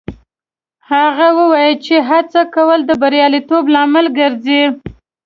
هغه 0.91 1.27
وایي 1.51 1.73
چې 1.85 1.95
هڅه 2.09 2.41
کول 2.55 2.79
د 2.85 2.91
بریالیتوب 3.01 3.63
لامل 3.73 4.05
ګرځي 4.17 4.61